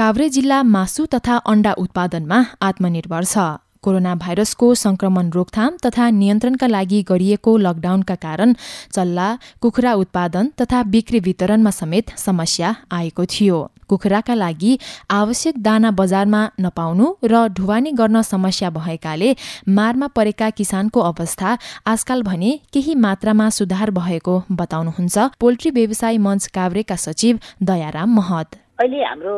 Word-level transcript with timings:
काभ्रे 0.00 0.28
जिल्ला 0.28 0.62
मासु 0.64 1.04
तथा 1.12 1.34
अण्डा 1.52 1.72
उत्पादनमा 1.78 2.36
आत्मनिर्भर 2.62 3.24
छ। 3.24 3.42
कोरोना 3.84 4.14
भाइरसको 4.14 4.68
संक्रमण 4.74 5.28
रोकथाम 5.30 5.76
तथा 5.84 6.08
नियन्त्रणका 6.10 6.66
लागि 6.66 7.00
गरिएको 7.10 7.56
लकडाउनका 7.56 8.14
कारण 8.24 8.54
चल्ला 8.96 9.28
कुखुरा 9.60 9.92
उत्पादन 10.02 10.48
तथा 10.60 10.82
बिक्री 10.94 11.20
वितरणमा 11.20 11.70
समेत 11.70 12.16
समस्या 12.16 12.72
आएको 12.92 13.24
थियो। 13.28 13.60
कुखुराका 13.88 14.34
लागि 14.34 14.72
आवश्यक 15.10 15.62
दाना 15.68 15.90
बजारमा 16.00 16.42
नपाउनु 16.60 17.12
र 17.24 17.46
ढुवानी 17.52 17.92
गर्न 18.00 18.22
समस्या 18.24 18.70
भएकाले 18.80 19.30
मारमा 19.68 20.06
परेका 20.16 20.50
किसानको 20.56 21.00
अवस्था 21.12 21.56
आजकाल 21.86 22.22
भने 22.24 22.58
केही 22.72 22.94
मात्रामा 23.06 23.50
सुधार 23.52 23.90
भएको 24.00 24.42
बताउनुहुन्छ 24.50 25.32
पोल्ट्री 25.40 25.70
व्यवसाय 25.78 26.16
मञ्च 26.26 26.46
काभ्रेका 26.56 26.96
सचिव 27.06 27.40
दयाराम 27.62 28.16
महत। 28.16 28.56
अहिले 28.80 29.04
हाम्रो 29.04 29.36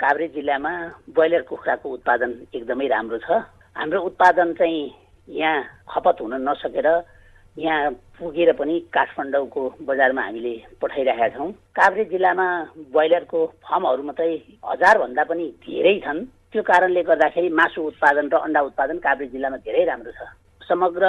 काभ्रे 0.00 0.26
जिल्लामा 0.28 0.70
ब्रोइलर 1.14 1.42
कुखुराको 1.48 1.88
उत्पादन 1.88 2.30
एकदमै 2.54 2.86
राम्रो 2.88 3.18
छ। 3.18 3.30
हाम्रो 3.76 4.00
उत्पादन 4.02 4.52
चाहिँ 4.58 4.82
यहाँ 5.28 5.62
खपत 5.86 6.16
हुन 6.20 6.34
नसकेर 6.42 6.88
यहाँ 7.56 7.90
पुगेर 8.18 8.52
पनि 8.58 8.78
काठमाडौँको 8.90 9.62
बजारमा 9.86 10.22
हामीले 10.22 10.54
पठाइरहेका 10.82 11.28
छौँ। 11.34 11.50
काभ्रे 11.78 12.04
जिल्लामा 12.10 12.46
ब्रोइलरको 12.90 13.40
फर्महरू 13.62 14.02
मात्रै 14.02 14.30
हजारभन्दा 14.66 15.24
पनि 15.30 15.46
धेरै 15.62 15.94
छन्। 16.02 16.26
त्यो 16.50 16.62
कारणले 16.62 17.02
गर्दाखेरि 17.02 17.48
मासु 17.54 17.82
उत्पादन 17.82 18.26
र 18.28 18.34
अन्डा 18.46 18.60
उत्पादन 18.68 18.98
काभ्रे 18.98 19.26
जिल्लामा 19.30 19.56
धेरै 19.62 19.84
राम्रो 19.84 20.12
छ। 20.12 20.20
समग्र 20.68 21.06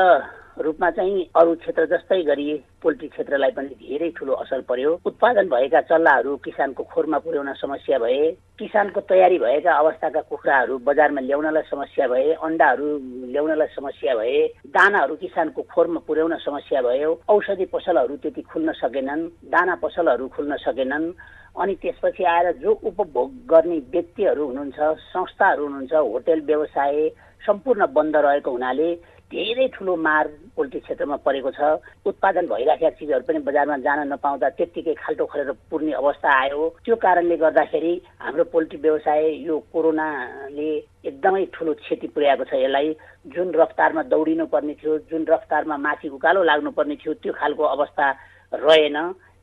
रूपमा 0.60 0.90
चाहिँ 0.92 1.24
अरू 1.36 1.54
क्षेत्र 1.56 1.86
जस्तै 1.86 2.22
गरी 2.24 2.54
पोल्ट्री 2.82 3.08
क्षेत्रलाई 3.08 3.52
पनि 3.52 3.76
धेरै 3.76 4.10
ठुलो 4.18 4.34
असर 4.34 4.62
पर्यो। 4.70 4.92
उत्पादन 5.06 5.48
भएका 5.50 5.82
चल्लाहरू 5.82 6.36
किसानको 6.46 6.84
खोरमा 6.84 7.18
पुर्याउन 7.20 7.52
समस्या 7.54 7.98
भए 8.00 8.32
किसानको 8.60 9.00
तयारी 9.10 9.38
भएका 9.38 9.72
अवस्थाका 9.74 10.22
कुखुराहरू 10.32 10.78
बजारमा 10.88 11.22
ल्याउनलाई 11.22 11.64
समस्या 11.72 12.08
भए 12.08 12.32
अन्डाहरू 12.40 12.88
ल्याउनलाई 13.32 13.68
समस्या 13.76 14.16
भए 14.16 14.40
दानाहरू 14.72 15.16
किसानको 15.16 15.62
खोरमा 15.76 16.00
पुर्याउन 16.08 16.38
समस्या 16.40 16.82
भयो 16.82 17.12
औषधि 17.28 17.66
पसलहरू 17.76 18.16
त्यति 18.24 18.42
खुल्न 18.42 18.72
सकेनन् 18.80 19.28
दाना 19.52 19.76
पसलहरू 19.84 20.28
खुल्न 20.36 20.56
सकेनन् 20.64 21.12
अनि 21.56 21.74
त्यसपछि 21.82 22.24
आएर 22.28 22.52
जो 22.64 22.72
उपभोग 22.84 23.32
गर्ने 23.48 23.78
व्यक्तिहरू 23.92 24.46
हुनुहुन्छ 24.46 24.80
संस्थाहरू 25.12 25.64
हुनुहुन्छ 25.64 25.94
होटेल 25.94 26.42
व्यवसाय 26.46 27.08
सम्पूर्ण 27.46 27.86
बन्द 27.94 28.16
रहेको 28.16 28.52
हुनाले 28.52 28.90
धेरै 29.26 29.68
ठुलो 29.74 29.96
मार 29.98 30.28
पोल्ट्री 30.56 30.80
क्षेत्रमा 30.80 31.16
परेको 31.26 31.52
छ। 31.52 31.62
उत्पादन 32.06 32.46
भइराखेका 32.48 32.90
चिजहरू 32.98 33.26
पनि 33.26 33.40
बजारमा 33.42 33.78
जान 33.82 34.00
नपाउँदा 34.14 34.50
त्यत्तिकै 34.58 34.94
खाल्टो 34.94 35.26
खरेर 35.26 35.52
पुर्ने 35.70 35.92
अवस्था 35.98 36.30
आयो। 36.42 36.70
त्यो 36.86 36.96
कारणले 36.96 37.38
गर्दाखेरि 37.38 37.94
हाम्रो 38.22 38.44
पोल्ट्री 38.54 38.78
व्यवसाय 38.86 39.24
यो 39.50 39.60
कोरोनाले 39.74 40.70
एकदमै 41.10 41.46
ठुलो 41.54 41.74
क्षति 41.82 42.08
पुर्याएको 42.14 42.44
छ 42.46 42.54
यसलाई। 42.54 42.94
जुन 43.34 43.48
रफ्तारमा 43.58 44.04
दौडिनु 44.14 44.46
पर्ने 44.46 44.74
थियो 44.78 44.98
जुन 45.10 45.26
रफ्तारमा 45.26 45.78
माथि 45.78 46.08
उकालो 46.14 46.44
लाग्नुपर्ने 46.44 46.96
थियो 47.02 47.14
त्यो 47.26 47.34
खालको 47.34 47.64
अवस्था 47.76 48.06
रहेन। 48.54 48.98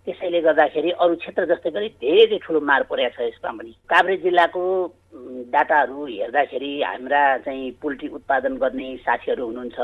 त्यसैले 0.06 0.41
गर्दाखेरि 0.41 0.91
अरू 0.94 1.14
क्षेत्र 1.14 1.44
जस्तै 1.47 1.70
गरी 1.70 1.89
धेरै 2.00 2.39
ठुलो 2.39 2.61
मार 2.61 2.83
परेको 2.91 3.14
छ 3.19 3.28
यसमा 3.28 3.50
पनि। 3.50 3.72
काभ्रे 3.91 4.16
जिल्लाको 4.25 4.62
डाटाहरू 5.12 6.05
हेर्दाखेरि 6.06 6.72
हाम्रा 6.82 7.22
चाहिँ 7.44 7.70
पोल्ट्री 7.82 8.08
उत्पादन 8.08 8.56
गर्ने 8.56 8.96
साथीहरू 9.05 9.46
हुनुहुन्छ 9.46 9.78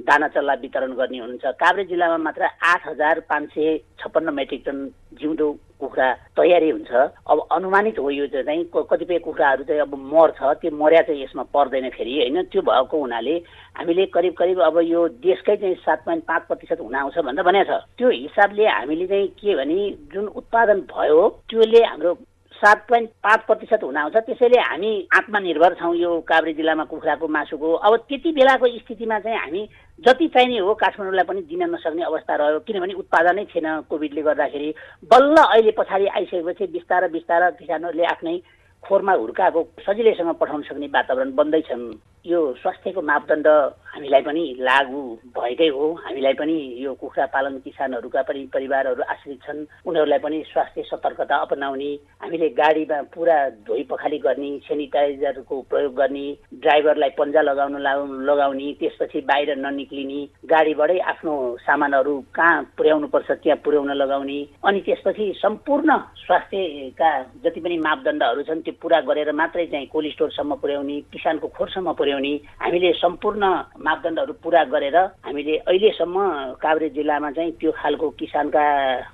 दाना 0.00 0.28
चल्ला 0.32 0.54
वितरण 0.62 0.92
गर्ने 0.96 1.18
हुनुहुन्छ। 1.18 1.44
काभ्रे 1.60 1.84
जिल्लामा 1.84 2.16
मात्र 2.16 2.42
आठ 2.64 2.86
हजार 2.88 3.20
पाँच 3.28 3.48
सय 3.52 3.76
छप्पन्न 4.00 4.34
मेट्रिक 4.34 4.62
टन 4.66 4.78
जिउँदो 5.20 5.50
कुखुरा 5.80 6.08
तयारी 6.36 6.70
हुन्छ। 6.70 6.92
अब 7.28 7.46
अनुमानित 7.52 7.98
हो 7.98 8.10
यो 8.10 8.26
चाहिँ 8.32 8.64
कतिपय 8.72 9.18
कुखुराहरू 9.18 9.64
चाहिँ 9.68 9.80
अब 9.80 9.94
मर्छ 10.08 10.40
त्यो 10.40 10.70
मर्या 10.72 11.02
चाहिँ 11.02 11.22
यसमा 11.22 11.42
पर्दैन 11.52 11.88
फेरि 11.92 12.16
होइन? 12.18 12.42
त्यो 12.48 12.62
भएको 12.62 12.96
हुनाले 12.96 13.36
हामीले 13.76 14.06
करिब 14.16 14.34
करिब 14.40 14.60
अब 14.62 14.78
यो 14.88 15.06
देशकै 15.20 15.56
चाहिँ 15.56 15.74
सात 15.84 16.04
पोइन्ट 16.08 16.24
पाँच 16.24 16.42
प्रतिशत 16.48 16.80
हुन 16.80 16.94
आउँछ 16.96 17.18
भनेर 17.20 17.44
भनेको 17.44 17.68
छ। 17.68 17.84
त्यो 18.00 18.08
हिसाबले 18.08 18.66
हामीले 18.66 19.06
चाहिँ 19.06 19.28
के 19.36 19.54
भने 19.54 19.78
जुन 20.14 20.26
उत्पादन 20.32 20.80
भयो 20.88 21.28
त्यसले 21.50 21.84
हाम्रो 21.84 22.16
सात 22.62 22.84
पोइन्ट 22.88 23.08
पाँच 23.22 23.40
प्रतिशत 23.46 23.82
हुन 23.82 23.96
आउँछ 23.96 24.16
त्यसैले 24.16 24.58
हामी 24.60 24.90
आत्मनिर्भर 25.18 25.74
छौँ 25.74 25.94
यो 25.96 26.10
काभ्रे 26.22 26.52
जिल्लामा 26.54 26.84
कुखुराको 26.86 27.28
मासुको। 27.28 27.72
अब 27.74 27.96
त्यति 28.08 28.32
बेलाको 28.32 28.68
स्थितिमा 28.78 29.18
चाहिँ 29.18 29.38
हामी 29.38 29.62
जति 29.98 30.28
चाहिने 30.30 30.58
हो 30.58 30.74
काठमाडौँलाई 30.78 31.24
पनि 31.26 31.42
दिन 31.50 31.62
नसक्ने 31.74 32.02
अवस्था 32.04 32.34
रह्यो 32.38 32.60
किनभने 32.62 32.94
उत्पादनै 33.02 33.44
थिएन 33.50 33.68
कोभिडले 33.90 34.22
गर्दाखेरि। 34.22 34.74
बल्ल 35.10 35.36
अहिले 35.42 35.70
पछाडि 35.74 36.06
आइसकेपछि 36.06 36.66
बिस्तार 36.72 37.08
बिस्तार 37.10 37.50
किसानहरूले 37.58 38.04
आफ्नै 38.14 38.38
खोरमा 38.84 39.12
हुर्काएको 39.12 39.60
सजिलैसँग 39.82 40.34
पठाउन 40.38 40.62
सक्ने 40.62 40.86
वातावरण 40.94 41.34
बन्दैछन्। 41.34 41.82
यो 42.26 42.40
स्वास्थ्यको 42.62 43.02
मापदण्ड 43.02 43.48
हामीलाई 43.92 44.22
पनि 44.22 44.42
लागु 44.60 45.00
भएकै 45.36 45.68
हो। 45.68 45.86
हामीलाई 46.04 46.34
पनि 46.34 46.56
यो 46.80 46.92
कुखुरा 46.96 47.26
पालन 47.28 47.58
किसानहरूका 47.64 48.22
पनि 48.24 48.42
परिवारहरू 48.54 49.02
आश्रित 49.04 49.40
छन्। 49.44 49.60
उनीहरूलाई 49.84 50.18
पनि 50.18 50.38
स्वास्थ्य 50.48 50.82
सतर्कता 50.90 51.36
अपनाउने 51.44 51.90
हामीले 52.22 52.48
गाडीमा 52.56 53.00
पुरा 53.12 53.36
धोइ 53.68 53.82
पखाली 53.90 54.18
गर्ने 54.18 54.50
सेनिटाइजरको 54.64 55.60
प्रयोग 55.70 55.94
गर्ने 55.94 56.24
ड्राइभरलाई 56.62 57.10
पन्जा 57.18 57.42
लगाउनु 57.42 57.78
लगाउने 58.24 58.72
त्यसपछि 58.80 59.20
बाहिर 59.28 59.56
ननिक्लिने 59.60 60.20
गाडीबाटै 60.48 60.98
आफ्नो 61.12 61.34
सामानहरू 61.60 62.14
कहाँ 62.32 62.62
पुर्याउनु 62.76 63.06
पर्छ 63.12 63.30
त्यहाँ 63.32 63.60
पुर्याउन 63.64 63.92
लगाउने 63.92 64.38
अनि 64.64 64.80
त्यसपछि 64.88 65.26
सम्पूर्ण 65.36 65.98
स्वास्थ्यका 66.24 67.10
जति 67.44 67.60
पनि 67.60 67.76
मापदण्डहरू 67.84 68.42
छन् 68.48 68.64
त्यो 68.64 68.74
पुरा 68.82 69.00
गरेर 69.04 69.32
मात्रै 69.34 69.66
चाहिँ 69.68 69.86
कोल्ड 69.92 70.12
स्टोरसम्म 70.12 70.54
पुर्याउने 70.62 71.00
किसानको 71.12 71.48
खोरसम्म 71.56 71.92
पुर्याउने 72.00 72.34
हामीले 72.62 72.92
सम्पूर्ण 72.96 73.44
मापदण्डहरू 73.84 74.32
पुरा 74.38 74.62
गरेर 74.64 74.96
हामीले 75.20 75.56
अहिलेसम्म 75.60 76.16
काभ्रे 76.56 76.88
जिल्लामा 76.90 77.30
चाहिँ 77.32 77.52
त्यो 77.58 77.70
खालको 77.74 78.08
किसानका 78.14 78.64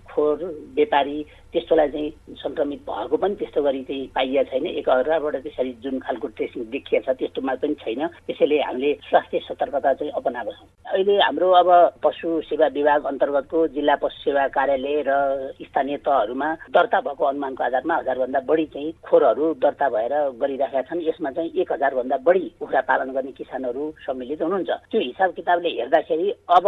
खोर 0.06 0.37
व्यापारी 0.77 1.19
त्यस्तोलाई 1.53 1.88
चाहिँ 1.88 2.36
सङ्क्रमित 2.42 2.81
भएको 2.88 3.16
पनि 3.16 3.34
त्यस्तो 3.41 3.62
गरी 3.62 3.82
चाहिँ 3.88 4.06
पाइएको 4.14 4.50
छैन। 4.50 4.66
एक 4.66 4.88
अर्काबाट 4.88 5.36
त्यसरी 5.42 5.72
जुन 5.82 5.98
खालको 6.04 6.26
ट्रेसिङ 6.36 6.64
देखिएको 6.70 7.12
छ 7.12 7.16
त्यस्तोमा 7.19 7.54
पनि 7.62 7.75
छैन। 7.81 8.06
त्यसैले 8.28 8.59
हामीले 8.60 8.92
स्वास्थ्य 9.09 9.38
सतर्कता 9.48 9.92
चाहिँ 9.94 10.12
अपनाएको 10.12 10.53
छौँ। 10.53 10.69
अहिले 10.92 11.14
हाम्रो 11.25 11.48
अब 11.60 11.69
पशु 12.04 12.28
सेवा 12.48 12.66
विभाग 12.76 13.04
अन्तर्गतको 13.12 13.66
जिल्ला 13.75 13.94
पशु 13.97 14.19
सेवा 14.25 14.47
कार्यालय 14.53 15.03
र 15.09 15.10
स्थानीय 15.64 15.97
तहहरूमा 16.04 16.48
दर्ता 16.69 17.00
भएको 17.00 17.25
अनुमानको 17.25 17.65
आधारमा 17.65 17.94
हजारभन्दा 17.97 18.41
बढी 18.44 18.66
चाहिँ 18.69 18.92
खोरहरू 19.09 19.53
दर्ता 19.65 19.88
भएर 19.88 20.15
गरिरहेका 20.36 20.82
छन्। 20.84 21.06
यसमा 21.09 21.30
चाहिँ 21.32 21.50
एक 21.56 21.72
हजारभन्दा 21.72 22.16
बढी 22.28 22.44
कुखुरा 22.60 22.80
पालन 22.84 23.12
गर्ने 23.16 23.32
किसानहरू 23.32 23.84
सम्मिलित 24.04 24.42
हुनुहुन्छ। 24.42 24.70
त्यो 24.92 25.00
हिसाब 25.00 25.30
किताबले 25.32 25.69
हेर्दाखेरि 25.80 26.28
अब 26.56 26.66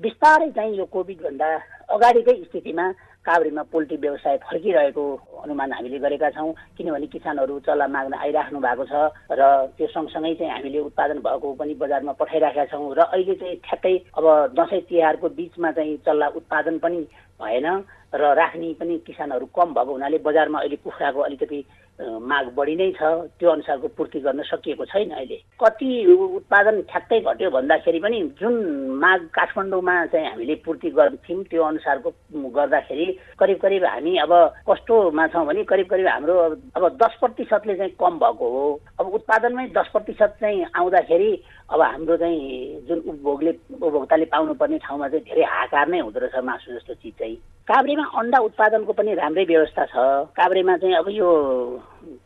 बिस्तारै 0.00 0.50
चाहिँ 0.50 0.76
यो 0.76 0.84
कोभिडभन्दा 0.90 1.48
अगाडिकै 1.94 2.34
स्थितिमा 2.44 2.86
काभ्रेमा 3.26 3.62
पोल्ट्री 3.72 3.96
व्यवसाय 3.96 4.36
फर्किरहेको 4.42 5.04
अनुमान 5.42 5.72
हामीले 5.72 5.98
गरेका 5.98 6.30
छौँ। 6.30 6.52
किनभने 6.76 7.06
किसानहरू 7.08 7.58
चल्ला 7.60 7.86
माग्न 7.88 8.14
आइराख्नु 8.16 8.60
भएको 8.60 8.84
छ 8.84 8.94
र 9.30 9.42
त्यो 9.74 9.86
सँगसँगै 9.88 10.34
चाहिँ 10.34 10.52
हामीले 10.52 10.78
उत्पादन 10.84 11.18
भएको 11.20 11.52
पनि 11.54 11.74
बजारमा 11.74 12.12
पठाइराखेका 12.14 12.64
छौँ 12.66 12.94
र 12.94 13.00
अहिले 13.06 13.34
चाहिँ 13.34 13.56
ठ्याक्कै 13.64 13.96
अब 14.14 14.26
दसैँ 14.52 14.80
तिहारको 14.84 15.28
बिचमा 15.30 15.70
चाहिँ 15.72 15.96
चल्ला 16.04 16.26
उत्पादन 16.36 16.78
पनि 16.78 17.00
भएन 17.40 17.66
र 18.14 18.22
राख्ने 18.34 18.72
पनि 18.74 18.98
किसानहरू 19.06 19.46
कम 19.50 19.74
भएको 19.74 19.92
हुनाले 19.92 20.18
बजारमा 20.20 20.58
अहिले 20.60 20.76
कुखुराको 20.78 21.20
अलिकति 21.20 21.58
माग 22.00 22.46
बढी 22.56 22.74
नै 22.76 22.90
छ। 22.92 23.02
त्यो 23.38 23.50
अनुसारको 23.50 23.88
पूर्ति 23.96 24.20
गर्न 24.20 24.42
सकिएको 24.42 24.84
छैन 24.84 25.10
अहिले। 25.10 25.36
कति 25.62 25.88
उत्पादन 26.10 26.80
ठ्याक्कै 26.90 27.20
घट्यो 27.20 27.50
भन्दाखेरि 27.50 27.98
पनि 28.00 28.20
जुन 28.40 28.54
माग 28.98 29.20
काठमाडौँमा 29.30 29.94
चाहिँ 30.10 30.28
हामीले 30.28 30.54
पूर्ति 30.64 30.90
गर्थ्यौँ 30.90 31.42
त्यो 31.50 31.62
अनुसारको 31.62 32.10
गर्दाखेरि 32.50 33.06
करिब 33.38 33.58
करिब 33.62 33.84
हामी 33.84 34.16
अब 34.26 34.32
कस्तोमा 34.70 35.26
छौँ 35.30 35.46
भने 35.46 35.64
करिब 35.64 35.86
करिब 35.86 36.08
हाम्रो 36.08 36.34
अब 36.74 36.88
दस 36.98 37.16
प्रतिशतले 37.20 37.74
चाहिँ 37.76 37.94
कम 37.94 38.18
भएको 38.18 38.48
हो। 38.50 38.64
अब 39.00 39.14
उत्पादनमै 39.14 39.66
दस 39.70 39.88
प्रतिशत 39.92 40.36
चाहिँ 40.40 40.64
आउँदाखेरि 40.74 41.32
अब 41.70 41.80
हाम्रो 41.80 42.16
चाहिँ 42.16 42.82
जुन 42.88 42.98
उपभोगले 42.98 43.50
उपभोक्ताले 43.74 44.24
पाउनुपर्ने 44.34 44.78
ठाउँमा 44.78 45.08
चाहिँ 45.08 45.24
धेरै 45.24 45.44
हाकार 45.46 45.88
नै 45.88 45.98
हुँदो 46.00 46.20
रहेछ 46.20 46.44
मासु 46.44 46.72
जस्तो 46.74 46.94
चिज 46.94 47.12
चाहिँ। 47.18 47.36
काभ्रेमा 47.68 48.04
अन्डा 48.20 48.38
उत्पादनको 48.44 48.92
पनि 48.92 49.14
राम्रै 49.14 49.44
व्यवस्था 49.44 49.84
छ। 49.86 49.96
काभ्रेमा 50.36 50.76
चाहिँ 50.76 50.96
अब 50.96 51.08
यो 51.08 51.30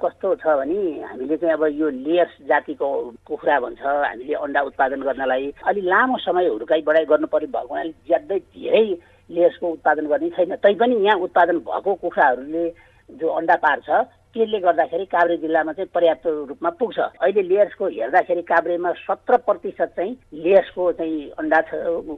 कस्तो 0.02 0.34
छ 0.42 0.46
भने 0.58 0.78
हामीले 1.02 1.36
चाहिँ 1.36 1.54
अब 1.54 1.64
यो 1.80 1.88
लेयर्स 1.88 2.34
जातिको 2.48 2.88
कुखुरा 3.26 3.58
भन्छ 3.60 3.82
हामीले 3.82 4.34
अन्डा 4.34 4.60
उत्पादन 4.70 5.00
गर्नलाई 5.06 5.52
अलि 5.66 5.80
लामो 5.86 6.18
समय 6.18 6.48
हुर्काइ 6.48 6.82
बढाइ 6.82 7.04
गर्नु 7.06 7.26
पर्ने 7.30 7.46
भएको 7.46 7.74
हुनाले 7.74 7.94
ज्यादै 8.08 8.38
धेरै 8.38 8.84
लेयर्सको 9.30 9.66
उत्पादन 9.68 10.06
गर्ने 10.06 10.30
छैन। 10.36 10.54
तैपनि 10.56 10.96
यहाँ 11.06 11.18
उत्पादन 11.20 11.58
भएको 11.66 11.94
कुखुराहरूले 11.94 12.68
जो 13.10 13.26
अन्डा 13.28 13.56
पार्छ 13.64 13.88
त्यसले 14.28 14.58
गर्दाखेरि 14.60 15.04
काभ्रे 15.08 15.36
जिल्लामा 15.42 15.72
चाहिँ 15.72 15.88
पर्याप्त 15.94 16.26
रूपमा 16.26 16.70
पुग्छ। 16.80 16.98
अहिले 16.98 17.42
लेयर्सको 17.42 17.86
हेर्दाखेरि 17.88 18.42
काभ्रेमा 18.44 18.90
सत्र 19.00 19.36
प्रतिशत 19.40 19.92
चाहिँ 19.96 20.12
लेयर्सको 20.44 20.92
चाहिँ 20.92 21.30
अन्डा 21.40 21.58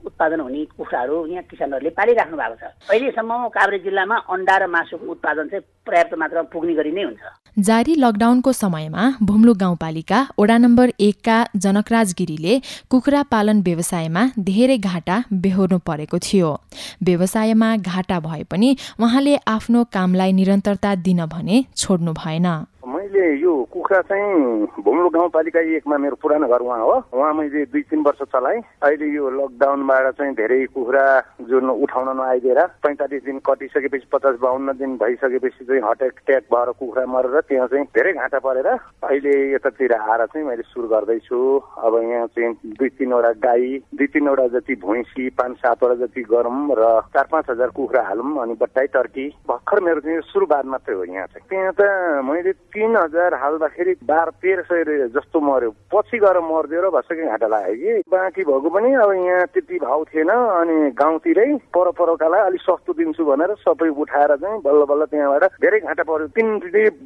उत्पादन 0.06 0.40
हुने 0.40 0.64
कुखुराहरू 0.74 1.26
यहाँ 1.26 1.44
किसानहरूले 1.50 1.90
पालिराख्नु 1.94 2.36
भएको 2.36 2.56
छ। 2.58 2.90
अहिलेसम्म 2.90 3.48
काभ्रे 3.54 3.78
जिल्लामा 3.86 4.16
अन्डा 4.26 4.56
र 4.58 4.66
मासुको 4.66 5.06
उत्पादन 5.06 5.48
चाहिँ 5.48 5.64
पर्याप्त 5.90 6.14
मात्रामा 6.22 6.48
पुग्ने 6.54 6.74
गरी 6.78 6.92
नै 6.94 7.02
हुन्छ। 7.02 7.22
जारी 7.58 7.94
लकडाउनको 7.98 8.50
समयमा 8.52 9.04
भुम्लु 9.22 9.52
गाउँपालिका 9.62 10.18
वडा 10.38 10.56
नम्बर 10.58 10.92
एकका 11.00 11.36
जनकराज 11.56 12.14
गिरीले 12.18 12.54
कुखुरा 12.90 13.22
पालन 13.32 13.62
व्यवसायमा 13.66 14.22
धेरै 14.38 14.78
घाटा 14.78 15.16
बेहोर्नु 15.42 15.78
परेको 15.88 16.18
थियो। 16.18 16.50
व्यवसायमा 17.02 17.68
घाटा 17.76 18.20
भए 18.20 18.42
पनि 18.50 18.76
उहाँले 19.00 19.34
आफ्नो 19.50 19.84
कामलाई 19.92 20.32
निरन्तरता 20.32 20.94
दिन 21.06 21.24
भने 21.26 21.64
छोड्नु 21.76 22.12
भएन। 22.14 22.46
मैले 23.20 23.36
यो 23.36 23.52
कुखुरा 23.68 24.00
चाहिँ 24.08 24.80
भुम्लो 24.80 25.08
गाउँपालिका 25.12 25.60
एकमा 25.76 25.96
मेरो 26.00 26.16
पुरानो 26.16 26.48
घर 26.48 26.60
उहाँ 26.64 26.80
हो। 26.80 26.96
उहाँ 27.12 27.32
मैले 27.36 27.64
दुई 27.68 27.82
तिन 27.92 28.00
वर्ष 28.00 28.22
चलाएँ। 28.32 28.60
अहिले 28.80 29.06
यो 29.12 29.28
लकडाउनबाट 29.28 30.06
चाहिँ 30.16 30.34
धेरै 30.34 30.64
कुखुरा 30.72 31.04
जुन 31.44 31.68
उठाउन 31.84 32.08
नआइदिएर 32.16 32.60
पैँतालिस 32.80 33.24
दिन 33.24 33.38
कटिसकेपछि 33.44 34.08
पचास 34.12 34.36
बाहन्न 34.40 34.72
दिन 34.72 34.96
भइसकेपछि 34.96 35.64
चाहिँ 35.64 35.82
हार्ट 35.84 36.02
एट्याक 36.02 36.44
भएर 36.48 36.70
कुखुरा 36.80 37.04
मरेर 37.06 37.40
त्यहाँ 37.44 37.68
चाहिँ 37.68 37.84
धेरै 37.92 38.12
घाँटा 38.16 38.38
परेर 38.40 38.68
अहिले 38.72 39.34
यतातिर 39.54 39.92
आएर 39.92 40.24
चाहिँ 40.24 40.46
मैले 40.48 40.64
सुरु 40.72 40.88
गर्दैछु। 40.88 41.40
अब 41.84 42.00
यहाँ 42.00 42.26
चाहिँ 42.32 42.54
दुई 42.72 42.88
तिनवटा 42.88 43.32
गाई 43.44 43.68
दुई 44.00 44.06
तिनवटा 44.16 44.46
जति 44.56 44.74
भैँसी 44.80 45.28
पाँच 45.36 45.56
सातवटा 45.60 45.94
जति 46.06 46.22
गरौँ 46.32 46.56
र 46.72 46.88
चार 47.12 47.28
पाँच 47.32 47.50
हजार 47.50 47.68
कुखुरा 47.76 48.02
हालौँ 48.08 48.40
अनि 48.42 48.54
बट्टाई 48.60 48.86
टर्की। 48.96 49.28
भर्खर 49.48 49.80
मेरो 49.84 50.00
चाहिँ 50.00 50.20
सुरुवात 50.32 50.64
मात्रै 50.72 50.94
हो 50.96 51.04
यहाँ 51.04 51.26
चाहिँ। 51.26 51.46
त्यहाँ 51.50 51.72
त 51.76 52.24
मैले 52.24 52.52
तिन 52.72 52.96
हजार 53.10 53.34
हाल्दाखेरि 53.34 53.94
बाह्र 54.06 54.30
तेह्र 54.38 54.62
सय 54.70 55.08
जस्तो 55.10 55.40
मर्यो 55.42 55.70
पछि 55.90 56.18
गएर 56.22 56.38
मरिदियो 56.46 56.80
र 56.80 56.90
भसकै 56.94 57.26
घाटा 57.26 57.46
लाग्यो 57.50 57.74
कि। 57.74 58.06
बाँकी 58.06 58.42
भएको 58.46 58.68
पनि 58.70 58.94
अब 58.94 59.10
यहाँ 59.12 59.46
त्यति 59.50 59.78
भाउ 59.82 60.04
थिएन 60.14 60.30
अनि 60.30 60.76
गाउँतिरै 60.94 61.48
पर 61.74 61.90
परकालाई 61.98 62.42
अलिक 62.46 62.62
सस्तो 62.62 62.92
दिन्छु 62.94 63.24
भनेर 63.24 63.54
सबै 63.66 63.88
उठाएर 63.90 64.36
चाहिँ 64.38 64.60
बल्ल 64.62 64.82
बल्ल 64.86 65.04
त्यहाँबाट 65.10 65.44
धेरै 65.58 65.80
घाटा 65.80 66.02
पर्यो 66.06 66.26
तिन 66.38 66.48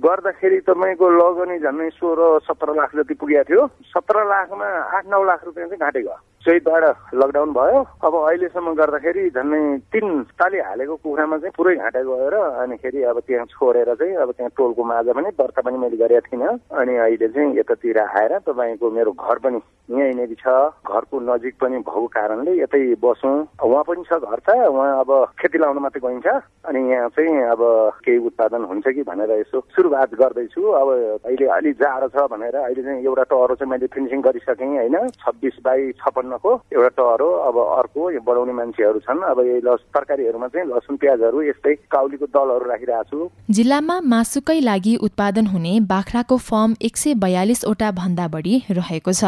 गर्दाखेरि 0.04 0.60
तपाईँको 0.68 1.06
लगनी 1.08 1.58
झन्डै 1.58 1.88
सोह्र 1.96 2.38
सत्र 2.44 2.74
लाख 2.76 2.90
जति 2.96 3.14
पुगेको 3.14 3.48
थियो। 3.48 3.66
सत्र 3.88 4.24
लाखमा 4.28 4.68
आठ 4.92 5.04
नौ 5.08 5.22
लाख 5.24 5.44
रुपियाँ 5.44 5.68
चाहिँ 5.68 5.80
घाँटे 5.80 6.00
गयो। 6.02 6.18
चैतबाट 6.44 7.14
लकडाउन 7.16 7.52
भयो। 7.56 7.78
अब 8.04 8.14
अहिलेसम्म 8.14 8.72
गर्दाखेरि 8.76 9.22
झन्डै 9.32 9.60
तिन 9.92 10.06
ताली 10.36 10.58
हालेको 10.60 10.94
कुखुरामा 11.00 11.36
चाहिँ 11.40 11.56
पुरै 11.56 11.74
घाँटा 11.80 12.00
गएर 12.04 12.34
अनिखेरि 12.36 13.02
अब 13.08 13.18
त्यहाँ 13.24 13.46
छोडेर 13.48 13.94
चाहिँ 13.94 14.16
अब 14.20 14.30
त्यहाँ 14.36 14.50
टोलको 14.52 14.84
माझ 14.84 15.06
पनि 15.08 15.30
दर्ता 15.40 15.60
पनि 15.64 15.78
मैले 15.80 15.96
गरेको 15.96 16.28
थिइनँ। 16.28 16.52
अनि 16.68 16.96
अहिले 17.00 17.28
चाहिँ 17.32 17.56
यतातिर 17.58 17.98
आएर 17.98 18.32
तपाईँको 18.44 18.90
मेरो 18.90 19.12
घर 19.16 19.38
पनि 19.40 19.58
यहीँनिर 19.96 20.36
छ। 20.36 20.46
घरको 20.84 21.16
नजिक 21.32 21.54
पनि 21.60 21.78
भएको 21.80 22.06
कारणले 22.12 22.52
यतै 22.60 22.82
बसौँ। 23.00 23.36
उहाँ 23.64 23.84
पनि 23.88 24.04
छ 24.04 24.20
घर 24.20 24.40
त 24.44 24.48
उहाँ 24.68 25.00
अब 25.00 25.10
खेती 25.40 25.58
लाउन 25.64 25.78
मात्रै 25.80 26.00
गइन्छ। 26.04 26.28
अनि 26.68 26.80
यहाँ 26.92 27.08
चाहिँ 27.16 27.32
अब 27.56 27.60
केही 28.04 28.18
उत्पादन 28.20 28.64
हुन्छ 28.68 28.86
कि 28.92 29.02
भनेर 29.08 29.32
यसो 29.40 29.60
सुरुवात 29.72 30.14
गर्दैछु। 30.20 30.60
अब 30.60 30.88
अहिले 31.24 31.46
अलि 31.56 31.72
जाडो 31.80 32.08
छ 32.12 32.28
भनेर 32.28 32.56
अहिले 32.68 32.82
चाहिँ 32.84 33.04
एउटा 33.04 33.24
टहरो 33.32 33.54
चाहिँ 33.56 33.70
मैले 33.70 33.86
फिनिसिङ 33.88 34.20
गरिसकेँ 34.20 34.68
होइन। 34.76 34.96
छब्बिस 35.24 35.56
बाई 35.64 35.92
छप्पन्न 36.00 36.33
गर्नको 36.34 36.52
एउटा 36.72 36.88
टहर 36.98 37.22
अब 37.48 37.56
अर्को 37.78 38.10
यो 38.10 38.20
बढाउने 38.20 38.52
मान्छेहरू 38.52 38.98
छन्। 39.00 39.22
अब 39.22 39.38
यही 39.40 39.60
लस 39.64 39.80
तरकारीहरूमा 39.94 40.48
चाहिँ 40.48 40.66
लसुन 40.68 40.96
प्याजहरू 40.96 41.42
यस्तै 41.42 41.74
काउलीको 41.86 42.26
दलहरू 42.26 42.64
राखिरहेको 42.64 43.04
छु। 43.10 43.28
जिल्लामा 43.50 44.00
मासुकै 44.02 44.60
लागि 44.60 44.94
उत्पादन 44.96 45.46
हुने 45.46 45.72
बाख्राको 45.86 46.36
फर्म 46.38 46.74
एक 46.82 46.96
सय 46.96 47.14
बयालिसवटा 47.14 47.90
भन्दा 47.90 48.26
बढी 48.28 48.54
रहेको 48.70 49.12
छ। 49.12 49.22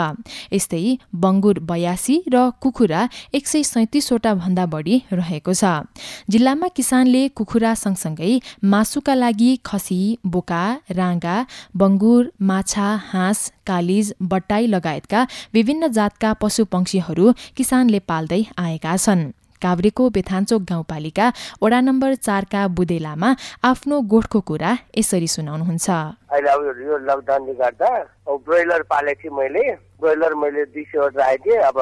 यस्तै 0.53 0.83
बङ्गुर 1.15 1.59
बयासी 1.63 2.17
र 2.29 2.51
कुखुरा 2.61 3.03
एक 3.35 3.47
सय 3.47 3.63
सैतिसवटा 3.65 4.35
भन्दा 4.35 4.67
बढी 4.67 4.97
रहेको 5.13 5.53
छ। 5.55 5.87
जिल्लामा 6.31 6.69
किसानले 6.77 7.23
कुखुरा 7.39 7.75
सँगसँगै 7.75 8.33
मासुका 8.65 9.15
लागि 9.15 9.51
खसी 9.65 10.01
बोका 10.27 10.65
राँगा 10.91 11.37
बङ्गुर 11.77 12.33
माछा 12.43 12.89
हाँस 13.13 13.53
कालिज 13.67 14.15
बट्टाई 14.23 14.67
लगायतका 14.67 15.27
विभिन्न 15.55 15.89
जातका 15.93 16.33
पशु 16.43 16.65
पक्षीहरू 16.73 17.33
किसानले 17.57 17.99
पाल्दै 18.11 18.43
आएका 18.59 18.97
छन्। 18.97 19.33
काभ्रेको 19.63 20.09
बेथान्चोक 20.11 20.63
गाउँपालिका 20.63 21.27
वडा 21.63 21.81
नम्बर 21.81 22.15
चारका 22.17 22.67
बुदेलामा 22.77 23.29
आफ्नो 23.65 24.01
गोठको 24.13 24.41
कुरा 24.49 24.71
यसरी 24.99 25.29
सुनाउनुहुन्छ। 25.35 25.89
अहिले 25.89 26.51
अब 26.51 26.61
यो 26.85 26.99
लकडाउनले 27.09 27.55
गर्दा 27.57 27.89
ब्रोइलर 28.29 28.83
पालेको 28.93 29.21
थिएँ 29.23 29.33
मैले 29.33 29.65
ब्रोइलर 29.97 30.35
मैले 30.37 30.65
दुई 30.77 30.85
राखेको 30.93 31.41
थिएँ 31.45 31.59
अब 31.69 31.79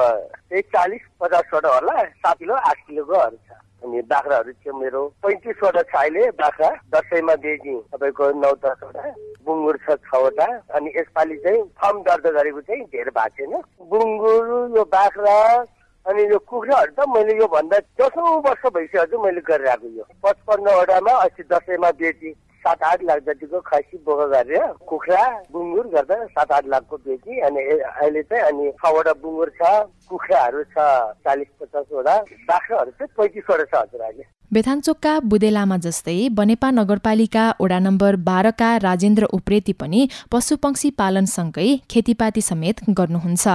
चालिस 0.71 1.03
पचासवटा 1.19 1.69
होला 1.75 2.03
सात 2.23 2.37
किलो 2.39 2.55
आठ 2.55 2.77
किलोकोहरू 2.87 3.37
छ। 3.43 3.59
अनि 3.85 4.01
बाख्राहरू 4.09 4.51
चाहिँ 4.51 4.79
मेरो। 4.81 5.01
पैँतिसवटा 5.21 5.81
छ 5.85 5.95
अहिले 5.95 6.29
बाख्रा 6.41 6.69
दसैँमा 6.93 7.35
बेची 7.45 7.75
तपाईँको 7.93 8.25
नौ 8.41 8.51
दसवटा 8.65 9.03
बुङ्गुर 9.45 9.77
छ 9.85 9.87
छवटा 10.09 10.47
अनि 10.73 10.89
यसपालि 10.97 11.35
चाहिँ 11.45 11.61
फर्म 11.77 12.01
दर्ता 12.01 12.29
गरेको 12.37 12.61
चाहिँ 12.65 12.83
धेरै 12.89 13.11
भएको 13.13 13.35
छैन 13.37 13.53
बुङ्गुर 13.91 14.45
यो 14.77 14.83
बाख्रा 14.89 15.37
अनि 16.05 16.23
यो 16.31 16.37
कुखुराहरू 16.49 16.91
त 16.97 17.07
मैले 17.13 17.33
यो 17.37 17.47
भन्दा 17.53 17.77
दसौँ 18.01 18.41
वर्ष 18.45 18.63
भइसक्यो 18.73 19.21
मैले 19.21 19.41
गरिरहेको 19.41 19.87
यो। 19.97 20.03
पचपन्नवटामा 20.23 21.13
अस्ति 21.25 21.43
दसैँमा 21.53 21.89
बेची 22.01 22.29
सात 22.65 22.83
आठ 22.83 23.03
लाख 23.05 23.19
जतिको 23.25 23.59
खसी 23.61 23.97
बोका 24.05 24.25
गरेर 24.33 24.67
कुखुरा 24.89 25.23
बुङ्गुर 25.53 25.87
गर्दा 25.95 26.15
सात 26.33 26.51
आठ 26.51 26.65
लाखको 26.73 26.97
बेची। 27.05 27.39
अनि 27.45 27.61
अहिले 27.79 28.21
चाहिँ 28.29 28.43
अनि 28.43 28.71
छवटा 28.81 29.13
बुङ्गुर 29.21 29.49
छ 29.61 29.61
कुखुराहरू 30.09 30.63
छ 30.73 30.77
चालिस 31.25 31.49
पचासवटा। 31.61 32.15
बाख्राहरू 32.49 32.91
चाहिँ 32.91 33.13
पैँतिसवटा 33.17 33.65
छ 33.71 33.73
हजुर 33.81 34.01
अहिले। 34.01 34.25
बेथानचोकका 34.53 35.11
बुदेलामा 35.25 35.77
जस्तै 35.83 36.17
बनेपा 36.37 36.69
नगरपालिका 36.71 37.43
वडा 37.61 37.79
नम्बर 37.79 38.15
बाह्रका 38.27 38.69
राजेन्द्र 38.77 39.29
उप्रेती 39.37 39.73
पनि 39.73 40.01
पशुपक्षी 40.31 40.89
पालनसँगै 40.99 41.67
खेतीपाती 41.91 42.41
समेत 42.41 42.83
गर्नुहुन्छ। 42.99 43.45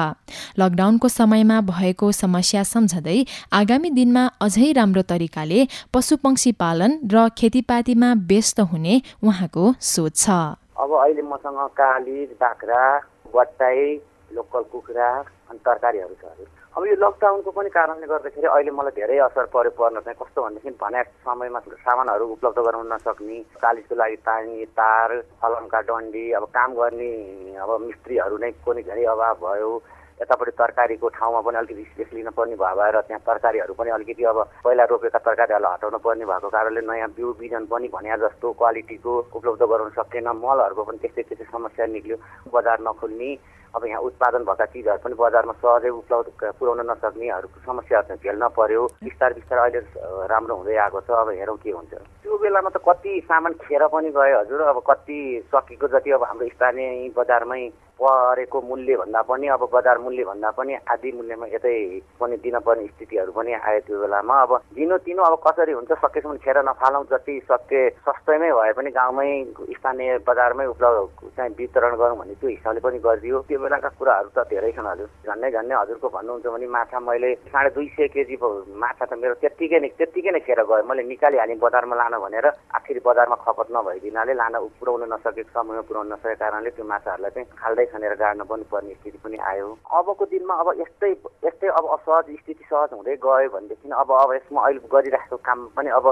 लकडाउनको 0.58 1.08
समयमा 1.10 1.60
भएको 1.70 2.10
समस्या 2.12 2.62
सम्झँदै 2.64 3.18
आगामी 3.52 3.90
दिनमा 3.98 4.24
अझै 4.40 4.72
राम्रो 4.80 5.02
तरिकाले 5.12 5.60
पशुपक्षी 5.94 6.52
पालन 6.62 6.98
र 7.14 7.28
खेतीपातीमा 7.38 8.12
व्यस्त 8.30 8.60
हुने 8.70 8.94
उहाँको 9.22 9.64
सोच 9.94 10.14
छ। 10.16 10.26
अब 10.82 10.90
अहिले 10.98 11.22
मसँग 11.22 11.60
कालिज 11.78 12.28
बाख्रा 12.40 12.84
बट्टाई 13.34 13.84
लोकल 14.30 14.62
कुखुरा 14.72 15.10
अनि 15.50 15.58
तरकारीहरू 15.66 16.14
छ 16.22 16.58
अब 16.80 16.86
यो 16.88 16.96
लकडाउनको 16.96 17.50
पनि 17.52 17.68
कारणले 17.68 18.06
गर्दाखेरि 18.08 18.48
अहिले 18.48 18.72
मलाई 18.72 18.96
धेरै 18.96 19.16
असर 19.28 19.52
पर्यो 19.52 19.70
पर्न 19.76 20.00
चाहिँ 20.00 20.16
कस्तो 20.16 20.40
भनेदेखि 20.40 20.80
भने 20.80 21.02
समयमा 21.28 21.60
सामानहरू 21.76 22.24
उपलब्ध 22.40 22.56
गराउन 22.56 22.88
नसक्ने 22.88 23.36
कालिजको 23.60 23.94
लागि 24.00 24.16
तानी 24.24 24.64
तार 24.80 25.08
फलमका 25.44 25.80
डन्डी 25.84 26.24
अब 26.40 26.44
काम 26.56 26.70
गर्ने 26.80 27.12
अब 27.60 27.70
मिस्त्रीहरू 27.84 28.36
नै 28.40 28.50
पनि 28.64 28.80
धेरै 28.88 29.04
अभाव 29.12 29.36
भयो। 29.44 29.70
यतापट्टि 30.24 30.52
तरकारीको 30.56 31.08
ठाउँमा 31.20 31.40
पनि 31.44 31.56
अलिकति 31.60 31.84
रिस्क 32.00 32.12
लिन 32.16 32.30
पर्ने 32.32 32.56
भयो 32.56 32.76
भएर 32.80 32.96
त्यहाँ 33.12 33.24
तरकारीहरू 33.28 33.74
पनि 33.76 33.90
अलिकति 34.00 34.24
अब 34.32 34.38
पहिला 34.64 34.84
रोपेका 34.88 35.20
तरकारीहरूलाई 35.20 35.72
हटाउनु 35.76 35.98
पर्ने 36.00 36.24
भएको 36.32 36.48
कारणले 36.48 36.80
नयाँ 36.88 37.12
बिउ 37.12 37.28
बिजन 37.40 37.68
पनि 37.68 37.88
भने 37.92 38.16
जस्तो 38.24 38.52
क्वालिटीको 38.56 39.12
उपलब्ध 39.36 39.62
गराउन 39.68 39.90
सकेन 40.00 40.28
मलहरूको 40.40 40.82
पनि 40.88 40.98
त्यस्तै 41.04 41.28
त्यस्तै 41.28 41.52
समस्या 41.52 41.92
निक्ल्यो। 41.92 42.16
बजार 42.48 42.78
नखुल्ने 42.88 43.30
अब 43.74 43.84
यहाँ 43.86 44.00
उत्पादन 44.02 44.42
भएका 44.44 44.64
चिजहरू 44.66 45.02
पनि 45.04 45.14
बजारमा 45.14 45.54
सहजै 45.62 45.90
उपलब्ध 45.90 46.28
पुर्याउन 46.58 46.80
नसक्नेहरूको 46.90 47.58
समस्याहरू 47.66 48.06
चाहिँ 48.08 48.22
झेल्न 48.22 48.48
पर्यो। 48.58 48.82
बिस्तारै 49.04 49.34
बिस्तारै 49.34 49.62
अहिले 49.62 50.26
राम्रो 50.26 50.54
हुँदै 50.56 50.76
आएको 50.76 51.00
छ 51.06 51.10
अब 51.10 51.28
हेरौँ 51.38 51.58
के 51.62 51.70
हुन्छ। 51.70 51.92
त्यो 52.22 52.38
बेलामा 52.38 52.70
त 52.70 52.82
कति 52.82 53.12
सामान 53.28 53.52
खेर 53.62 53.86
पनि 53.94 54.10
गयो 54.10 54.38
हजुर 54.40 54.60
अब 54.74 54.82
कति 54.90 55.18
सकेको 55.54 55.86
जति 55.94 56.10
अब 56.18 56.22
हाम्रो 56.24 56.48
स्थानीय 56.56 57.14
बजारमै 57.14 57.62
परेको 58.00 58.60
मूल्य 58.64 58.96
भन्दा 58.96 59.20
पनि 59.28 59.46
अब 59.52 59.62
बजार 59.72 59.98
मूल्य 60.00 60.24
भन्दा 60.24 60.50
पनि 60.56 60.72
आधी 60.88 61.10
मूल्यमा 61.12 61.46
यतै 61.52 62.00
पनि 62.16 62.36
दिनपर्ने 62.40 62.86
स्थितिहरू 62.86 63.32
पनि 63.36 63.52
आयो 63.52 63.80
त्यो 63.86 64.00
बेलामा। 64.00 64.36
अब 64.40 64.52
दिनु 64.72 64.96
तिनो 65.04 65.22
अब 65.22 65.36
कसरी 65.44 65.72
हुन्छ 65.76 65.92
सकेसम्म 66.00 66.36
खेर 66.40 66.58
नफालौँ 66.64 67.04
जति 67.12 67.34
सके 67.44 67.82
सस्तैमै 68.00 68.50
भए 68.56 68.72
पनि 68.72 68.90
गाउँमै 68.96 69.28
स्थानीय 69.76 70.18
बजारमै 70.24 70.66
उपलब्ध 70.72 71.28
चाहिँ 71.36 71.52
वितरण 71.60 71.96
गरौँ 72.00 72.16
भन्ने 72.16 72.34
त्यो 72.40 72.48
हिसाबले 72.48 72.80
पनि 72.80 72.98
गरिदियो। 73.04 73.38
त्यो 73.48 73.59
बेलाका 73.60 73.88
कुराहरू 73.98 74.28
त 74.36 74.38
धेरै 74.50 74.72
छन् 74.72 74.90
हजुर। 74.90 75.08
झन्डै 75.26 75.50
झन्डै 75.50 75.74
हजुरको 75.76 76.08
भन्नुहुन्छ 76.16 76.46
भने 76.54 76.66
माछा 76.76 76.98
मैले 77.00 77.30
साढे 77.52 77.70
दुई 77.76 77.86
सय 77.96 78.08
केजी 78.14 78.36
माछा 78.82 79.04
त 79.04 79.12
मेरो 79.20 79.34
त्यत्तिकै 79.42 79.78
नै 79.80 79.88
त्यत्तिकै 79.98 80.30
नै 80.32 80.40
खेर 80.46 80.60
गयो। 80.64 80.88
मैले 80.88 81.02
निकालिहालेँ 81.12 81.58
बजारमा 81.64 81.96
लान 82.00 82.14
भनेर। 82.24 82.46
आखिर 82.76 82.96
बजारमा 83.04 83.36
खपत 83.44 83.68
नभइदिनाले 83.76 84.34
लान 84.40 84.54
पुऱ्याउन 84.80 85.02
नसकेको 85.12 85.52
समयमा 85.54 85.82
पुऱ्याउन 85.88 86.12
नसकेको 86.12 86.40
कारणले 86.40 86.70
त्यो 86.70 86.84
माछाहरूलाई 86.92 87.30
चाहिँ 87.30 87.48
खाल्दै 87.60 87.86
खनेर 87.92 88.14
गाड्नु 88.22 88.44
पनि 88.50 88.64
पर्ने 88.72 88.94
स्थिति 88.94 89.18
पनि 89.24 89.36
आयो। 89.50 89.68
अबको 89.90 90.24
दिनमा 90.32 90.54
अब 90.62 90.68
यस्तै 90.82 91.10
यस्तै 91.46 91.68
अब 91.78 91.84
असहज 91.96 92.26
स्थिति 92.40 92.64
सहज 92.70 92.90
हुँदै 92.96 93.16
गयो 93.24 93.48
भनेदेखि 93.54 93.86
अब 94.02 94.10
अब 94.22 94.30
यसमा 94.34 94.60
अहिले 94.66 94.88
गरिरहेको 94.88 95.36
काम 95.46 95.58
पनि 95.76 95.90
अब 95.98 96.06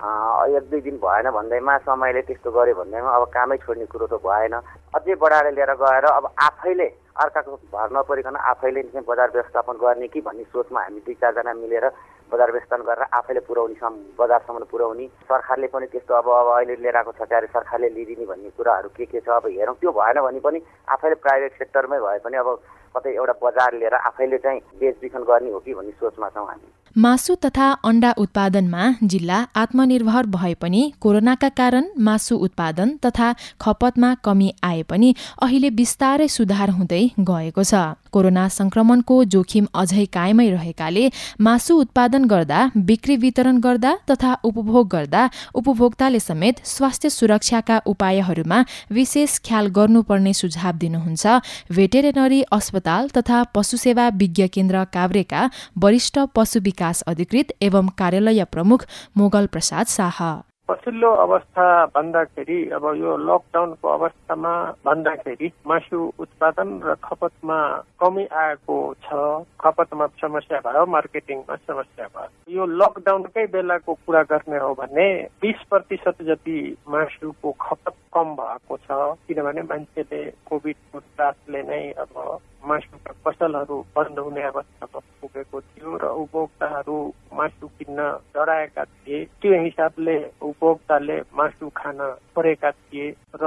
एक 0.00 0.64
दुई 0.70 0.80
दिन 0.80 0.96
भएन 0.96 1.30
भन्दैमा 1.30 1.76
समयले 1.84 2.22
त्यस्तो 2.22 2.50
गर्यो 2.50 2.74
भन्दैमा 2.74 3.10
अब 3.16 3.24
कामै 3.30 3.56
छोड्ने 3.60 3.84
कुरो 3.86 4.06
त 4.06 4.16
भएन। 4.24 4.54
अझै 4.96 5.14
बढाएर 5.14 5.52
लिएर 5.52 5.72
गएर 5.76 6.04
अब 6.08 6.24
आफैले 6.40 6.88
अर्काको 7.20 7.56
भर 7.68 7.88
नपरिकन 7.92 8.36
आफैले 8.36 8.82
चाहिँ 8.82 9.04
बजार 9.04 9.30
व्यवस्थापन 9.30 9.76
गर्ने 9.76 10.08
कि 10.08 10.20
भन्ने 10.20 10.44
सोचमा 10.48 10.80
हामी 10.80 11.00
दुई 11.04 11.14
चारजना 11.20 11.52
मिलेर 11.52 11.86
बजार 12.32 12.50
व्यवस्थापन 12.50 12.82
गरेर 12.88 13.06
आफैले 13.12 13.40
पुऱ्याउने 13.44 13.76
बजारसम्म 14.16 14.64
पुऱ्याउने 14.72 15.06
सरकारले 15.28 15.66
पनि 15.68 15.86
त्यस्तो 15.92 16.14
अब 16.14 16.28
अब 16.32 16.48
अहिले 16.56 16.76
लिएर 16.80 16.96
आएको 16.96 17.12
छ 17.12 17.28
अरे 17.28 17.46
सरकारले 17.52 17.88
लिइदिने 17.92 18.24
भन्ने 18.24 18.50
कुराहरू 18.56 18.88
के 18.96 19.04
के 19.04 19.20
छ 19.20 19.28
अब 19.36 19.52
हेरौँ। 19.52 19.76
त्यो 19.80 19.92
भएन 19.92 20.20
भने 20.24 20.40
पनि 20.40 20.58
आफैले 20.88 21.14
प्राइभेट 21.20 21.52
सेक्टरमै 21.60 22.00
भए 22.00 22.18
पनि 22.24 22.36
अब 22.40 22.48
कतै 22.96 23.14
एउटा 23.14 23.34
बजार 23.44 23.74
लिएर 23.76 23.94
आफैले 23.94 24.38
चाहिँ 24.38 24.60
बेचबिखन 24.80 25.22
गर्ने 25.28 25.50
हो 25.50 25.58
कि 25.60 25.74
भन्ने 25.74 25.92
सोचमा 26.00 26.28
छौँ 26.30 26.46
हामी। 26.46 26.79
मासु 26.96 27.34
तथा 27.44 27.70
अण्डा 27.84 28.10
उत्पादनमा 28.18 28.84
जिल्ला 29.04 29.36
आत्मनिर्भर 29.56 30.26
भए 30.26 30.54
पनि 30.62 30.82
कोरोनाका 31.00 31.48
कारण 31.50 31.84
मासु 31.98 32.36
उत्पादन 32.36 32.96
तथा 33.04 33.32
खपतमा 33.60 34.12
कमी 34.24 34.50
आए 34.62 34.82
पनि 34.90 35.14
अहिले 35.42 35.70
बिस्तारै 35.70 36.28
सुधार 36.28 36.70
हुँदै 36.70 37.02
गएको 37.20 37.64
छ। 37.64 37.74
कोरोना 38.12 38.46
संक्रमणको 38.50 39.16
जोखिम 39.32 39.66
अझै 39.74 40.04
कायमै 40.12 40.48
रहेकाले 40.50 41.04
मासु 41.40 41.76
उत्पादन 41.80 42.24
गर्दा 42.26 42.60
बिक्री 42.88 43.16
वितरण 43.16 43.60
गर्दा 43.60 43.94
तथा 44.10 44.32
उपभोग 44.44 44.88
गर्दा 44.94 45.22
उपभोक्ताले 45.54 46.20
समेत 46.20 46.64
स्वास्थ्य 46.66 47.10
सुरक्षाका 47.10 47.78
उपायहरूमा 47.86 48.58
विशेष 48.90 49.38
ख्याल 49.46 49.66
गर्नुपर्ने 49.78 50.32
सुझाव 50.34 50.74
दिनुहुन्छ। 50.82 51.38
भेटेरिनरी 51.70 52.42
अस्पताल 52.50 53.08
तथा 53.16 53.42
पशुसेवा 53.54 54.08
विज्ञ 54.18 54.48
केन्द्र 54.48 54.84
काभ्रेका 54.92 55.48
वरिष्ठ 55.78 56.18
पशु 56.34 56.60
विकास 56.80 57.02
अधिकृत 57.06 57.52
एवं 57.62 57.88
कार्यालय 57.98 58.44
प्रमुख 58.52 58.84
मोगल 59.18 59.46
प्रसाद 59.52 59.86
शाह। 59.88 60.18
पछिल्लो 60.68 61.10
अवस्था 61.20 61.64
भन्दाखेरि 61.92 62.58
अब 62.72 62.84
यो 62.96 63.16
लकडाउनको 63.20 63.88
अवस्थामा 63.88 64.52
भन्दाखेरि 64.86 65.50
मासु 65.66 65.98
उत्पादन 66.18 66.68
र 66.84 66.94
खपतमा 67.04 67.58
कमी 68.00 68.24
आएको 68.42 68.76
छ। 69.04 69.18
खपतमा 69.60 70.06
समस्या 70.22 70.60
भयो 70.64 70.84
मार्केटिङमा 70.86 71.56
समस्या 71.68 72.06
भयो। 72.14 72.56
यो 72.56 72.66
लकडाउनकै 72.80 73.46
बेलाको 73.52 73.94
कुरा 74.06 74.22
गर्ने 74.30 74.58
हो 74.64 74.72
भने 74.80 75.08
बिस 75.42 75.58
प्रतिशत 75.70 76.22
जति 76.28 76.58
मासुको 76.88 77.52
खपत 77.60 77.94
कम 78.14 78.34
भएको 78.40 78.76
छ 78.78 79.00
किनभने 79.26 79.62
मान्छेले 79.68 80.22
कोभिडको 80.48 81.00
त्रासले 81.00 81.62
नै 81.66 81.82
अब 81.98 82.14
मासुका 82.66 83.12
पसलहरू 83.24 83.76
बन्द 83.96 84.18
हुने 84.18 84.42
अवस्थामा 84.42 85.00
पुगेको 85.20 85.60
थियो 85.60 85.96
र 85.96 86.04
उपभोक्ताहरू 86.22 86.96
मासु 87.32 87.66
किन्न 87.78 88.00
डराएका 88.34 88.84
थिए। 88.84 89.24
त्यो 89.40 89.62
हिसाबले 89.62 90.16
उपभोक्ताले 90.42 91.16
मासु 91.38 91.68
खान 91.76 91.98
परेका 92.36 92.70
थिए 92.70 93.08
र 93.40 93.44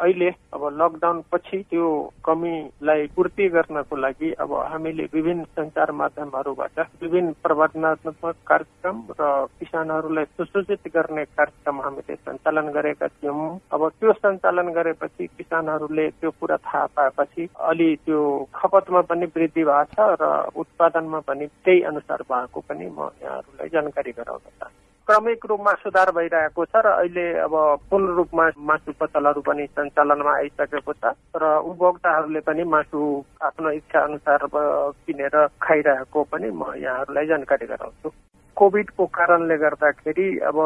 अहिले 0.00 0.30
अब 0.54 0.62
लकडाउन 0.80 1.22
पछि 1.32 1.58
त्यो 1.70 1.86
कमीलाई 2.24 3.06
पूर्ति 3.16 3.48
गर्नको 3.48 3.96
लागि 3.96 4.32
अब 4.40 4.52
हामीले 4.72 5.04
विभिन्न 5.14 5.44
सञ्चार 5.44 5.92
माध्यमहरूबाट 5.92 6.78
विभिन्न 7.02 7.32
प्रवर्धनात्मक 7.42 8.36
कार्यक्रम 8.46 8.96
र 9.20 9.30
किसानहरूलाई 9.60 10.24
सुसूचित 10.36 10.88
गर्ने 10.94 11.24
कार्यक्रम 11.36 11.80
हामीले 11.80 12.14
सञ्चालन 12.16 12.68
गरेका 12.72 13.08
थियौँ। 13.08 13.58
अब 13.72 13.88
त्यो 14.00 14.12
सञ्चालन 14.12 14.72
गरेपछि 14.72 15.26
किसानहरूले 15.36 16.08
त्यो 16.20 16.30
कुरा 16.40 16.56
थाहा 16.56 16.86
पाएपछि 16.96 17.48
अलि 17.70 17.94
त्यो 18.06 18.22
खपतमा 18.54 19.00
पनि 19.00 19.26
वृद्धि 19.26 19.64
भएको 19.64 19.84
छ 19.94 20.16
र 20.20 20.30
उत्पादनमा 20.56 21.20
पनि 21.20 21.46
त्यही 21.64 21.82
अनुसार 21.82 22.22
भएको 22.30 22.60
पनि 22.60 22.86
म 22.88 23.10
यहाँहरूलाई 23.22 23.68
जानकारी 23.68 24.12
गराउन 24.12 24.72
क्रमिक 25.08 25.46
रूपमा 25.46 25.72
सुधार 25.74 26.10
भइरहेको 26.10 26.64
छ 26.64 26.80
र 26.80 26.86
अहिले 26.96 27.24
अब 27.38 27.54
पूर्ण 27.90 28.14
रूपमा 28.16 28.44
मासु 28.58 28.92
पसलहरू 29.00 29.40
पनि 29.40 29.66
सञ्चालनमा 29.66 30.32
आइसकेको 30.34 30.92
छ 30.92 31.12
र 31.36 31.44
उपभोक्ताहरूले 31.60 32.40
पनि 32.40 32.64
मासु 32.64 33.00
आफ्नो 33.42 33.70
इच्छा 33.70 34.00
अनुसार 34.00 34.48
किनेर 34.56 35.36
खाइरहेको 35.62 36.22
पनि 36.24 36.50
म 36.50 36.72
यहाँहरूलाई 36.76 37.26
जानकारी 37.26 37.66
गराउँछु। 37.66 38.12
कोभिडको 38.56 39.04
कारणले 39.14 39.56
गर्दाखेरि 39.58 40.26
अब 40.48 40.58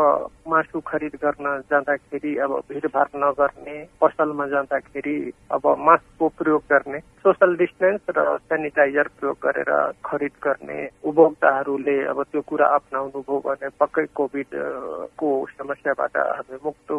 मासु 0.49 0.80
खरिद 0.87 1.14
गर्न 1.23 1.47
जाँदाखेरि 1.71 2.33
अब 2.45 2.52
भिडभाड 2.68 3.16
नगर्ने 3.16 3.76
पसलमा 4.00 4.47
जाँदाखेरि 4.47 5.16
अब 5.57 5.64
मास्कको 5.88 6.28
प्रयोग 6.38 6.62
गर्ने 6.71 6.99
सोसल 7.25 7.57
डिस्टेन्स 7.57 8.00
र 8.16 8.37
सेनिटाइजर 8.49 9.09
प्रयोग 9.18 9.37
गरेर 9.45 9.73
खरिद 10.04 10.35
गर्ने 10.45 10.78
उपभोक्ताहरूले 11.04 11.97
अब 12.12 12.23
त्यो 12.33 12.40
कुरा 12.49 12.66
अप्नाउनु 12.76 13.21
भयो 13.21 13.38
भने 13.47 13.68
पक्कै 13.80 14.04
कोभिडको 14.14 15.28
समस्याबाट 15.59 16.16
हामी 16.16 16.59
मुक्त 16.64 16.90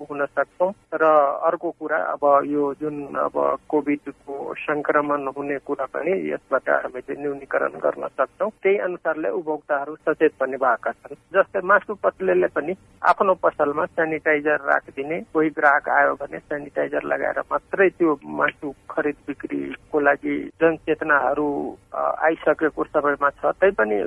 हुन 0.00 0.24
सक्छौँ। 0.26 0.72
र 0.94 1.04
अर्को 1.48 1.70
कुरा 1.78 1.98
अब 2.14 2.24
यो 2.48 2.64
जुन 2.80 2.96
अब 3.26 3.36
कोभिडको 3.68 4.27
संक्रमण 4.58 5.26
हुने 5.36 5.58
कुरा 5.66 5.84
पनि 5.94 6.12
यसबाट 6.30 6.68
हामीले 6.68 7.14
न्यूनीकरण 7.20 7.72
गर्न 7.84 8.06
सक्छौँ। 8.18 8.50
त्यही 8.62 8.76
अनुसारले 8.86 9.28
उपभोक्ताहरू 9.38 9.94
सचेत 10.06 10.32
पनि 10.40 10.56
भएका 10.56 10.92
छन्। 10.92 11.16
जस्तै 11.34 11.60
मासु 11.64 11.94
पसलेले 12.02 12.46
पनि 12.56 12.72
आफ्नो 13.02 13.34
पसलमा 13.42 13.84
सेनिटाइजर 13.86 14.58
राखिदिने 14.68 15.20
कोही 15.34 15.48
ग्राहक 15.58 15.88
आयो 15.88 16.14
भने 16.20 16.38
सेनिटाइजर 16.38 17.02
लगाएर 17.12 17.38
मात्रै 17.50 17.88
त्यो 17.98 18.18
मासु 18.38 18.72
खरिद 18.90 19.16
बिक्रीको 19.28 20.00
लागि 20.00 20.36
जनचेतनाहरू 20.60 21.48
आइसकेको 21.94 22.84
समयमा 22.84 23.30
छ। 23.30 23.52
तैपनि 23.60 23.98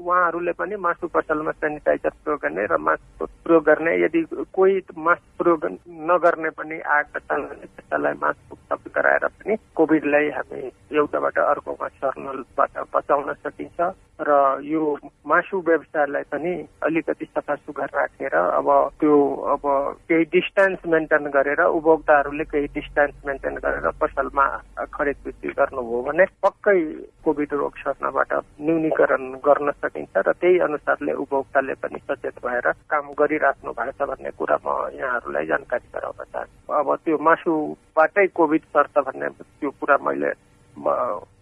उहाँहरूले 0.00 0.52
पनि 0.58 0.76
मासु 0.76 1.08
पसलमा 1.14 1.52
सेनिटाइजर 1.60 2.12
प्रयोग 2.24 2.40
गर्ने 2.42 2.66
र 2.66 2.76
मास्क 2.78 3.28
प्रयोग 3.44 3.64
गर्ने। 3.64 3.96
यदि 4.04 4.20
कोही 4.54 4.80
मास्क 4.96 5.24
प्रयोग 5.38 5.64
नगर्ने 6.10 6.50
पनि 6.58 6.80
आएका 6.80 7.18
छन् 7.18 7.46
भने 7.48 7.66
त्यसलाई 7.66 8.14
मास्क 8.22 8.52
उपलब्ध 8.52 8.86
गराएर 8.94 9.26
पनि 9.26 9.56
कोभिडलाई 9.80 10.28
हामी 10.28 10.60
एउटाबाट 10.92 11.36
अर्कोमा 11.40 11.88
सर्नबाट 11.88 12.74
बचाउन 12.92 13.32
सकिन्छ। 13.32 13.78
र 14.20 14.60
यो 14.64 14.82
मासु 15.26 15.58
व्यवसायलाई 15.66 16.22
पनि 16.32 16.52
अलिकति 16.82 17.24
सफा 17.26 17.54
सुग्घर 17.54 17.90
राखेर 17.94 18.34
अब 18.34 18.68
त्यो 19.00 19.16
अब 19.54 19.62
केही 20.08 20.24
डिस्टेन्स 20.34 20.86
मेन्टेन 20.86 21.26
गरेर 21.36 21.60
उपभोक्ताहरूले 21.62 22.44
केही 22.44 22.66
डिस्टेन्स 22.74 23.14
मेन्टेन 23.26 23.54
गरेर 23.64 23.88
पसलमा 24.00 24.46
खरिद 24.94 25.16
बिक्री 25.24 25.50
गर्नुभयो 25.58 26.02
भने 26.08 26.24
पक्कै 26.42 26.78
कोभिड 27.24 27.52
रोग 27.54 27.76
सर्नबाट 27.78 28.32
न्यूनीकरण 28.60 29.24
गर्न 29.46 29.70
सकिन्छ 29.80 30.26
र 30.26 30.32
त्यही 30.40 30.58
अनुसारले 30.68 31.12
उपभोक्ताले 31.24 31.74
पनि 31.80 31.98
सचेत 32.10 32.44
भएर 32.44 32.70
काम 32.92 33.12
गरिराख्नु 33.18 33.72
भएको 33.72 33.96
छ 33.98 34.08
भन्ने 34.10 34.30
कुरा 34.36 34.58
म 34.64 34.68
यहाँहरूलाई 35.00 35.46
जानकारी 35.46 35.88
गराउन 35.94 36.24
चाहन्छु। 36.24 36.72
अब 36.72 36.94
त्यो 37.04 37.18
मासुबाटै 37.18 38.26
कोभिड 38.36 38.62
सर्छ 38.76 38.96
भन्ने 39.06 39.28
त्यो 39.38 39.70
कुरा 39.80 39.96
मैले 40.04 40.32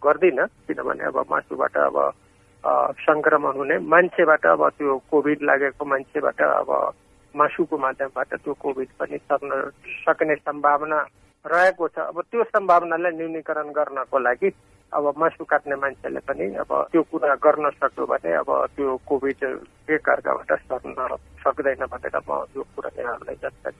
गर्दिनँ 0.05 0.47
किनभने 0.67 1.05
अब 1.05 1.19
मासुबाट 1.31 1.77
अब 1.77 1.99
सङ्क्रमण 2.65 3.57
हुने 3.57 3.79
मान्छेबाट 3.79 4.47
अब 4.47 4.69
त्यो 4.79 4.97
कोभिड 5.11 5.43
लागेको 5.43 5.85
मान्छेबाट 5.85 6.41
अब 6.43 6.71
मासुको 7.35 7.79
माध्यमबाट 7.79 8.35
त्यो 8.35 8.55
कोभिड 8.55 8.89
पनि 8.99 9.19
सर्न 9.19 9.51
सक्ने 10.05 10.35
सम्भावना 10.37 10.99
रहेको 11.45 11.89
छ। 11.89 11.99
अब 12.11 12.21
त्यो 12.31 12.45
सम्भावनालाई 12.45 13.13
न्यूनीकरण 13.17 13.69
गर्नको 13.79 14.19
लागि 14.19 14.51
अब 14.93 15.05
मासु 15.19 15.45
काट्ने 15.45 15.77
मान्छेले 15.77 16.21
पनि 16.27 16.55
अब 16.65 16.73
त्यो 16.93 17.03
कुरा 17.13 17.35
गर्न 17.45 17.71
सक्यो 17.79 18.07
भने 18.07 18.33
अब 18.43 18.51
त्यो 18.77 18.97
कोभिड 19.07 19.45
एकअर्काबाट 19.91 20.53
सर्न 20.61 21.17
सक्दैन 21.45 21.85
भनेर 21.87 22.21
म 22.21 22.45
यो 22.57 22.63
कुरा 22.77 22.91
यहाँहरूलाई 22.99 23.37
जानकारी 23.43 23.79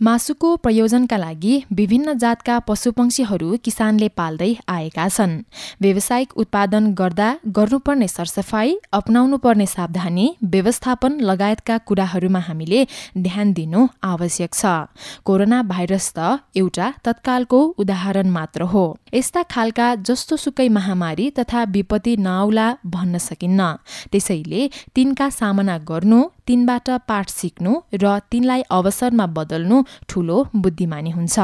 मासुको 0.00 0.48
प्रयोजनका 0.56 1.16
लागि 1.16 1.52
विभिन्न 1.72 2.12
जातका 2.18 2.58
पशुपक्षीहरू 2.68 3.48
किसानले 3.64 4.08
पाल्दै 4.18 4.48
आएका 4.68 5.06
छन् 5.08 5.34
व्यावसायिक 5.82 6.32
उत्पादन 6.36 6.90
गर्दा 7.00 7.28
गर्नुपर्ने 7.58 8.08
सरसफाई 8.08 8.74
अपनाउनु 8.92 9.36
पर्ने 9.44 9.66
सावधानी 9.66 10.26
व्यवस्थापन 10.46 11.20
लगायतका 11.30 11.76
कुराहरूमा 11.88 12.40
हामीले 12.48 12.80
ध्यान 13.18 13.52
दिनु 13.52 13.86
आवश्यक 14.04 14.54
छ 14.54 14.74
कोरोना 15.24 15.62
भाइरस 15.70 16.10
त 16.10 16.42
एउटा 16.56 16.90
तत्कालको 17.04 17.62
उदाहरण 17.78 18.30
मात्र 18.30 18.68
हो 18.74 18.84
यस्ता 19.14 19.42
खालका 19.50 19.88
जस्तो 20.02 20.36
सुकै 20.44 20.68
महामारी 20.70 21.30
तथा 21.38 21.64
विपत्ति 21.70 22.16
नआउला 22.26 22.66
भन्न 22.90 23.22
सकिन्न 23.28 23.70
त्यसैले 24.12 24.68
तिनका 25.14 25.28
सामना 25.30 25.76
गर्नु 25.88 26.16
तिनबाट 26.46 26.88
पाठ 27.08 27.26
सिक्नु 27.30 27.72
र 28.02 28.04
तिनलाई 28.30 28.62
अवसरमा 28.76 29.26
बदल्नु 29.36 29.76
ठूलो 30.10 30.38
बुद्धिमानी 30.62 31.10
हुन्छ। 31.10 31.38